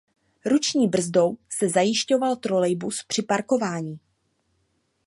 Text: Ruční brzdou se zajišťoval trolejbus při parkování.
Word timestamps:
Ruční 0.45 0.87
brzdou 0.87 1.37
se 1.49 1.69
zajišťoval 1.69 2.35
trolejbus 2.35 3.03
při 3.07 3.21
parkování. 3.23 3.99